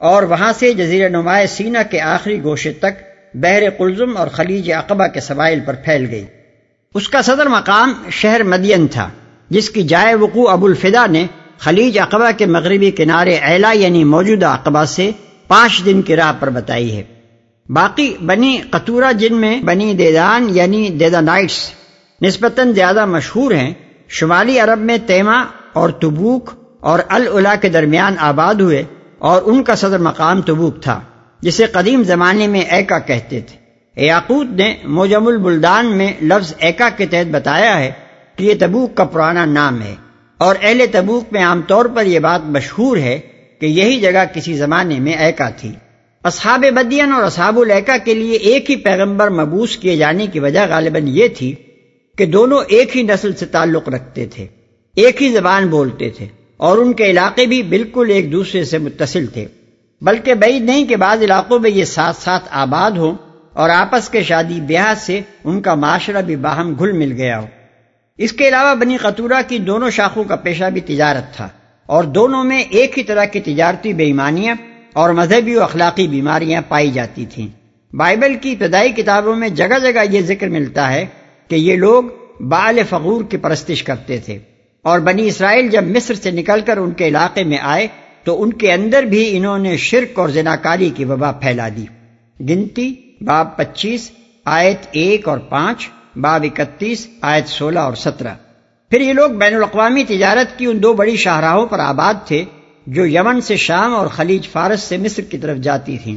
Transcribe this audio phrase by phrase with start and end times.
[0.00, 3.02] اور وہاں سے جزیر نمایاں سینا کے آخری گوشے تک
[3.34, 6.24] بحر قلزم اور خلیج اقبا کے سوائل پر پھیل گئی۔
[6.94, 9.08] اس کا صدر مقام شہر مدین تھا،
[9.50, 11.26] جس کی جائے وقوع ابو الفدا نے
[11.58, 15.10] خلیج اقبا کے مغربی کنارے ایلا یعنی موجودہ اقبا سے
[15.48, 17.02] پانچ دن کی راہ پر بتائی ہے۔
[17.68, 21.58] باقی بنی قطورہ جن میں بنی دیدان یعنی دیدا نائٹس
[22.20, 23.72] نسبتاً زیادہ مشہور ہیں،
[24.08, 25.38] شمالی عرب میں تیما
[25.72, 26.50] اور تبوک
[26.80, 28.82] اور الا کے درمیان آباد ہوئے
[29.18, 31.00] اور ان کا صدر مقام تبوک تھا،
[31.40, 33.59] جسے قدیم زمانے میں ایکا کہتے تھے۔
[34.04, 37.90] یاقوت نے موجم البلدان میں لفظ ایکا کے تحت بتایا ہے
[38.36, 39.94] کہ یہ تبوک کا پرانا نام ہے
[40.36, 43.20] اور اہل تبوک میں عام طور پر یہ بات مشہور ہے
[43.60, 45.72] کہ یہی جگہ کسی زمانے میں ایکا تھی۔
[46.24, 50.60] اصحاب بدین اور اصحاب العقا کے لیے ایک ہی پیغمبر مبوس کیے جانے کی وجہ
[50.68, 51.54] غالباً یہ تھی
[52.18, 54.46] کہ دونوں ایک ہی نسل سے تعلق رکھتے تھے،
[54.96, 59.26] ایک ہی زبان بولتے تھے اور ان کے علاقے بھی بالکل ایک دوسرے سے متصل
[59.26, 59.46] تھے۔
[60.00, 63.14] بلکہ بعید نہیں کہ بعض علاقوں میں یہ ساتھ ساتھ آباد ہوں۔
[63.52, 67.46] اور آپس کے شادی بیاہ سے ان کا معاشرہ بھی باہم گھل مل گیا ہو۔
[68.18, 71.48] اس کے علاوہ بنی قطورہ کی دونوں شاخوں کا پیشہ بھی تجارت تھا
[71.86, 74.54] اور دونوں میں ایک ہی طرح کی تجارتی بے ایمانیاں
[74.92, 77.48] اور مذہبی و اخلاقی بیماریاں پائی جاتی تھیں۔
[77.96, 81.06] بائبل کی ابتدائی کتابوں میں جگہ جگہ یہ ذکر ملتا ہے
[81.48, 82.04] کہ یہ لوگ
[82.40, 84.38] بال فغور کی پرستش کرتے تھے
[84.82, 87.86] اور بنی اسرائیل جب مصر سے نکل کر ان کے علاقے میں آئے
[88.24, 91.84] تو ان کے اندر بھی انہوں نے شرک اور زناکاری کی وبا پھیلا دی۔
[92.40, 94.10] گنتی باب پچیس،
[94.44, 98.34] آیت ایک اور پانچ، باب اکتیس، آیت سولہ اور سترہ۔
[98.90, 102.44] پھر یہ لوگ بین الاقوامی تجارت کی ان دو بڑی شاہراہوں پر آباد تھے،
[102.86, 106.16] جو یمن سے شام اور خلیج فارس سے مصر کی طرف جاتی تھیں۔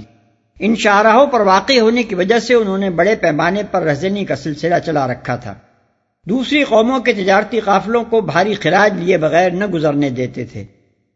[0.59, 4.35] ان شاہراہوں پر واقع ہونے کی وجہ سے انہوں نے بڑے پیمانے پر رہزنی کا
[4.35, 5.53] سلسلہ چلا رکھا تھا۔
[6.25, 10.65] دوسری قوموں کے تجارتی قافلوں کو بھاری خراج لیے بغیر نہ گزرنے دیتے تھے۔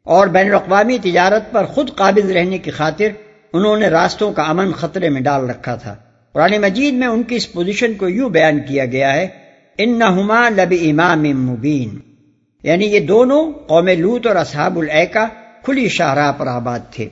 [0.04, 3.08] اور بین الاقوامی تجارت پر خود قابض رہنے کی خاطر
[3.54, 5.96] انہوں نے راستوں کا امن خطرے میں ڈال رکھا تھا۔
[6.34, 9.28] قرآن مجید میں ان کی اس پوزیشن کو یوں بیان کیا گیا ہے
[9.78, 12.00] ان نہ لب امام مبین
[12.64, 15.26] یعنی یہ دونوں قوم لوت اور اصحاب العقا
[15.64, 17.10] کھلی شاہراہ پر آباد تھے۔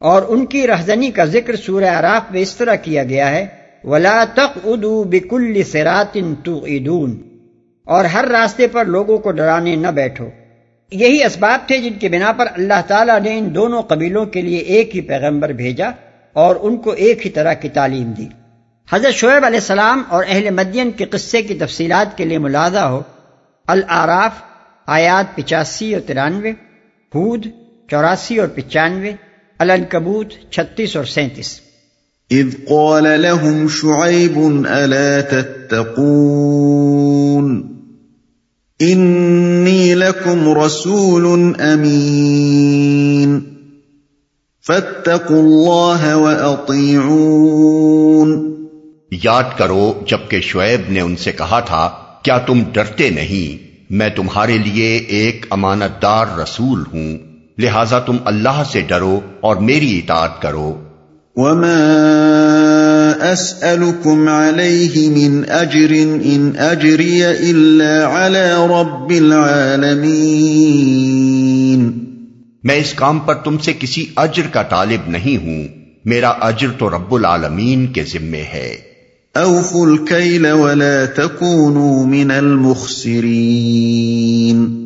[0.00, 3.46] اور ان کی رہزنی کا ذکر سورہ عراف میں اس طرح کیا گیا ہے،
[3.84, 6.66] ولا تک ادو بکل سراتن تو
[7.84, 10.28] اور ہر راستے پر لوگوں کو ڈرانے نہ بیٹھو۔
[10.92, 14.58] یہی اسباب تھے جن کے بنا پر اللہ تعالیٰ نے ان دونوں قبیلوں کے لیے
[14.58, 15.90] ایک ہی پیغمبر بھیجا
[16.32, 18.26] اور ان کو ایک ہی طرح کی تعلیم دی۔
[18.92, 23.02] حضرت شعیب علیہ السلام اور اہل مدین کے قصے کی تفصیلات کے لیے ملازہ ہو۔
[23.66, 24.32] العراف
[24.86, 26.52] آیات پچاسی اور ترانوے،
[27.14, 27.46] ہود،
[27.90, 29.12] چوراسی اور پچانوے
[29.58, 31.60] الکبوت چھتیس اور سینتیس۔
[32.30, 37.77] اذ قال لهم شعيب الا تتقون؟
[38.80, 43.40] انی لکم رسول امین
[44.66, 48.54] فاتقوا اللہ واطیعون
[49.24, 51.90] یاد کرو جبکہ شعیب نے ان سے کہا تھا
[52.22, 57.18] کیا تم ڈرتے نہیں؟ میں تمہارے لیے ایک امانت دار رسول ہوں۔
[57.58, 60.80] لہذا تم اللہ سے ڈرو اور میری اطاعت کرو۔
[61.36, 62.57] وما
[63.20, 65.94] اسالكم عليه من اجر
[66.24, 71.90] ان اجري الا على رب العالمين.
[72.64, 75.64] میں اس کام پر تم سے کسی اجر کا طالب نہیں ہوں۔
[76.04, 78.76] میرا اجر تو رب العالمین کے ذمے ہے۔
[79.34, 84.84] اوفوا الكيل ولا تكونوا من المخسرين.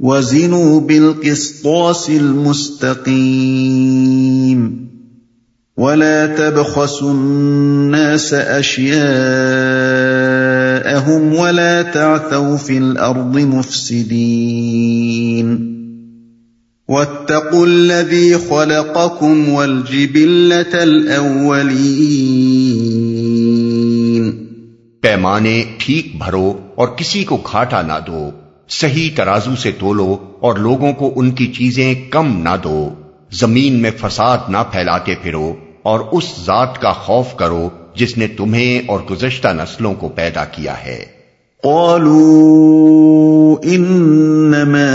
[0.00, 4.89] وزنوا بالقسطاس المستقيم.
[5.80, 8.98] ولا تبخسوا الناس اشياءهم
[11.38, 15.70] ولا تعثوا في الارض مفسدين
[16.88, 23.30] واتقوا الذي خلقكم والجبله الاولين
[25.00, 28.30] پیمانے ٹھیک بھرو اور کسی کو گھاٹا نہ دو،
[28.68, 32.90] صحیح ترازو سے تولو اور لوگوں کو ان کی چیزیں کم نہ دو،
[33.30, 38.88] زمین میں فساد نہ پھیلاتے پھرو۔ اور اس ذات کا خوف کرو جس نے تمہیں
[38.88, 41.04] اور گزشتہ نسلوں کو پیدا کیا ہے۔
[41.62, 44.90] قالوا انما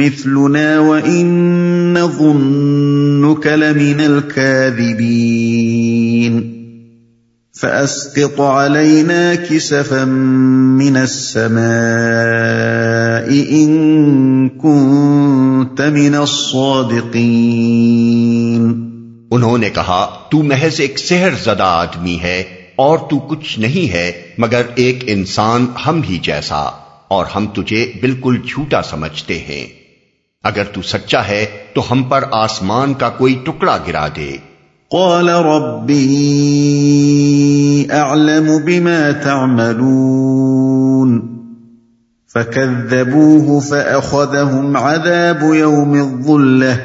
[0.00, 5.99] مثلنا وان نظنك لمن الكاذبين۔
[7.60, 11.60] فاسقط علينا كسفا من السماء
[13.48, 17.30] ان كنت من الصادقين.
[19.30, 22.42] انہوں نے کہا، تو محض ایک سحر زدہ آدمی ہے
[22.76, 26.70] اور تو کچھ نہیں ہے، مگر ایک انسان ہم ہی جیسا،
[27.08, 29.66] اور ہم تجھے بالکل جھوٹا سمجھتے ہیں۔
[30.44, 34.49] اگر تو سچا ہے، تو ہم پر آسمان کا کوئی ٹکڑا گرا دے۔
[34.90, 36.16] قال ربي
[37.90, 41.20] اعلم بما تعملون.
[42.34, 46.76] فكذبوه فاخذهم عذاب يوم الظله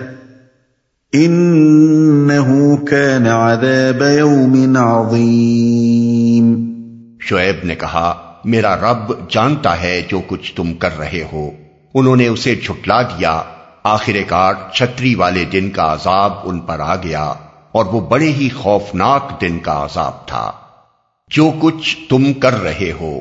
[1.14, 6.74] انه كان عذاب يوم عظيم.
[7.20, 8.14] شعیب نے کہا،
[8.46, 11.50] میرا رب جانتا ہے جو کچھ تم کر رہے ہو۔
[11.94, 13.42] انہوں نے اسے جھٹلا دیا۔
[13.84, 17.34] آخر کار چھتری والے دن کا عذاب ان پر آ گیا۔
[17.76, 20.52] اور وہ بڑے ہی خوفناک دن کا عذاب تھا۔
[21.32, 23.20] جو کچھ تم کر رہے ہو۔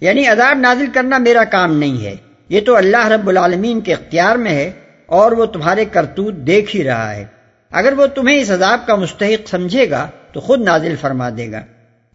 [0.00, 2.14] یعنی عذاب نازل کرنا میرا کام نہیں ہے۔
[2.48, 4.70] یہ تو اللہ رب العالمین کے اختیار میں ہے
[5.06, 7.24] اور وہ تمہارے کرتوت دیکھ ہی رہا ہے۔
[7.72, 11.60] اگر وہ تمہیں اس عذاب کا مستحق سمجھے گا، تو خود نازل فرما دے گا۔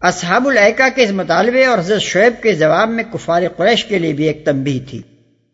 [0.00, 4.12] اصحاب العقا کے اس مطالبے اور حضرت شعیب کے جواب میں کفار قریش کے لیے
[4.12, 5.02] بھی ایک تنبیہ تھی۔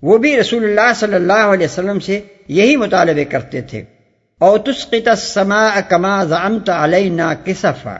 [0.03, 3.85] وہ بھی رسول اللہ صلی اللہ علیہ وسلم سے یہی مطالبے کرتے تھے۔
[4.41, 7.97] او تسقط السماء کما زعمت علینا کسفا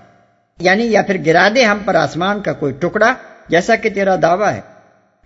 [0.61, 3.15] یعنی یا پھر گرا دے ہم پر آسمان کا کوئی ٹکڑا،
[3.49, 4.61] جیسا کہ تیرا دعویٰ ہے۔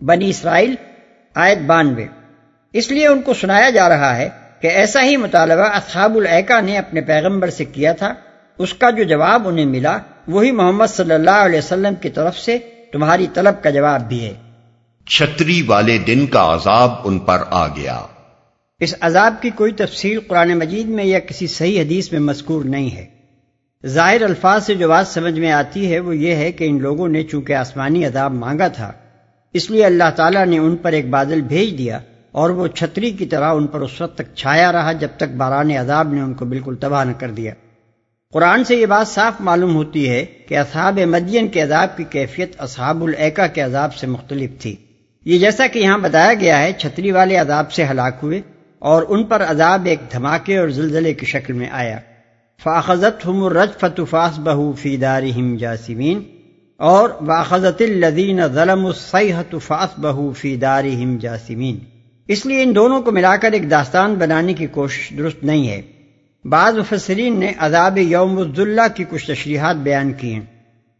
[0.00, 0.74] بنی اسرائیل،
[1.34, 2.06] آیت بانوے۔
[2.72, 4.28] اس لیے ان کو سنایا جا رہا ہے
[4.60, 8.14] کہ ایسا ہی مطالبہ اصحاب العقا نے اپنے پیغمبر سے کیا تھا۔
[8.58, 9.98] اس کا جو جواب انہیں ملا،
[10.28, 12.58] وہی محمد صلی اللہ علیہ وسلم کی طرف سے
[12.92, 14.34] تمہاری طلب کا جواب بھی ہے۔
[15.06, 18.00] چھتری والے دن کا عذاب ان پر آ گیا۔
[18.80, 22.90] اس عذاب کی کوئی تفصیل قرآن مجید میں یا کسی صحیح حدیث میں مذکور نہیں
[22.96, 23.06] ہے۔
[23.86, 27.08] ظاہر الفاظ سے جو بات سمجھ میں آتی ہے وہ یہ ہے کہ ان لوگوں
[27.08, 28.92] نے چونکہ آسمانی عذاب مانگا تھا،
[29.54, 31.98] اس لیے اللہ تعالیٰ نے ان پر ایک بادل بھیج دیا
[32.32, 35.70] اور وہ چھتری کی طرح ان پر اس وقت تک چھایا رہا جب تک باران
[35.70, 37.52] عذاب نے ان کو بالکل تباہ نہ کر دیا۔
[38.32, 42.52] قرآن سے یہ بات صاف معلوم ہوتی ہے کہ اصحاب مدین کے عذاب کی کیفیت
[42.58, 44.74] اصحاب العقا کے عذاب سے مختلف تھی۔
[45.26, 48.40] یہ جیسا کہ یہاں بتایا گیا ہے، چھتری والے عذاب سے ہلاک ہوئے
[48.82, 51.98] اور ان پر عذاب ایک دھماکے اور زلزلے کی شکل میں آیا۔
[52.62, 55.22] فاخذت ہم رج فتفاس بہو فی دار
[55.58, 56.22] جاسمین
[56.80, 60.84] اور واخذت الدین ظلم السحت فاس بہو فی دار
[61.20, 61.78] جاسمین
[62.28, 65.80] اس لیے ان دونوں کو ملا کر ایک داستان بنانے کی کوشش درست نہیں ہے۔
[66.44, 70.40] بعض مفسرین نے عذاب یوم الزلہ کی کچھ تشریحات بیان کی ہیں،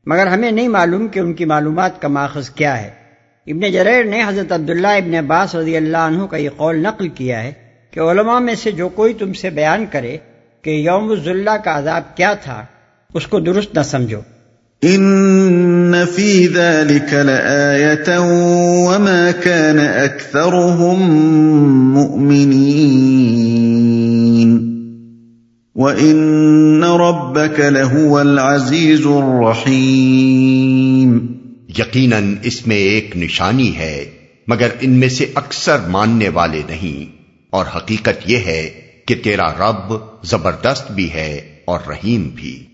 [0.06, 2.90] مگر ہمیں نہیں معلوم کہ ان کی معلومات کا ماخذ کیا ہے۔
[3.46, 7.42] ابن جریر نے حضرت عبداللہ ابن عباس رضی اللہ عنہ کا یہ قول نقل کیا
[7.42, 7.52] ہے۔
[7.90, 10.16] کہ علماء میں سے جو کوئی تم سے بیان کرے
[10.62, 12.64] کہ یوم الزلہ کا عذاب کیا تھا
[13.14, 14.20] اس کو درست نہ سمجھو۔
[14.82, 21.14] ان فی ذلك لآیتا وما كان اکثرهم
[21.94, 24.70] مؤمنین۔
[25.74, 31.26] وان ربك لهو العزیز الرحیم۔
[31.78, 34.04] یقیناً اس میں ایک نشانی ہے
[34.46, 37.19] مگر ان میں سے اکثر ماننے والے نہیں۔
[37.50, 42.66] اور حقیقت یہ ہے کہ تیرا رب زبردست بھی ہے اور رحیم بھی۔